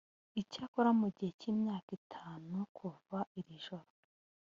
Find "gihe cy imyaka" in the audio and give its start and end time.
1.15-1.89